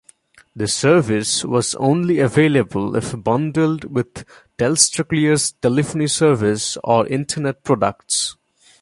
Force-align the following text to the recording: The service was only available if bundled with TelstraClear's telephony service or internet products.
The 0.55 0.67
service 0.67 1.45
was 1.45 1.75
only 1.75 2.17
available 2.17 2.95
if 2.95 3.13
bundled 3.23 3.83
with 3.83 4.25
TelstraClear's 4.57 5.51
telephony 5.61 6.07
service 6.07 6.75
or 6.83 7.05
internet 7.05 7.63
products. 7.63 8.35